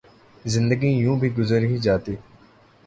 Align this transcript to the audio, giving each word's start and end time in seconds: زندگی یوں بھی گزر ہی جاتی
زندگی 0.45 0.87
یوں 0.93 1.15
بھی 1.19 1.29
گزر 1.37 1.61
ہی 1.63 1.77
جاتی 1.77 2.15